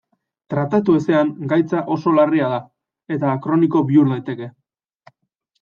[0.53, 2.59] Tratatu ezean gaitza oso larria da,
[3.17, 4.49] eta kroniko bihur daiteke.